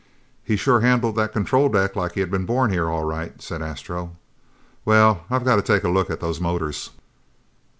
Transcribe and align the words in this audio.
"He 0.43 0.55
sure 0.55 0.79
handled 0.79 1.15
that 1.17 1.31
control 1.31 1.69
deck 1.69 1.95
like 1.95 2.13
he 2.13 2.21
had 2.21 2.31
been 2.31 2.47
born 2.47 2.71
here, 2.71 2.89
all 2.89 3.03
right," 3.03 3.39
said 3.39 3.61
Astro. 3.61 4.15
"Well, 4.83 5.25
I've 5.29 5.45
got 5.45 5.57
to 5.57 5.61
take 5.61 5.83
a 5.83 5.89
look 5.89 6.09
at 6.09 6.21
those 6.21 6.41
motors. 6.41 6.89